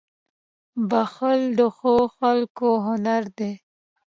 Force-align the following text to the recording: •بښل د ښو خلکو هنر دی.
•بښل 0.89 1.39
د 1.59 1.61
ښو 1.77 1.95
خلکو 2.17 2.67
هنر 2.85 3.23
دی. 3.37 3.53